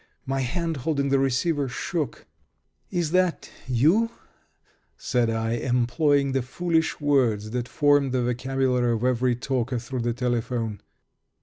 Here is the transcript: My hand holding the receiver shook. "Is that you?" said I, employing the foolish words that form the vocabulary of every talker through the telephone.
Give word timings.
My 0.25 0.39
hand 0.41 0.77
holding 0.77 1.09
the 1.09 1.19
receiver 1.19 1.69
shook. 1.69 2.25
"Is 2.89 3.11
that 3.11 3.51
you?" 3.67 4.09
said 4.97 5.29
I, 5.29 5.51
employing 5.51 6.31
the 6.31 6.41
foolish 6.41 6.99
words 6.99 7.51
that 7.51 7.67
form 7.67 8.09
the 8.09 8.23
vocabulary 8.23 8.93
of 8.93 9.03
every 9.03 9.35
talker 9.35 9.77
through 9.77 9.99
the 10.01 10.13
telephone. 10.13 10.81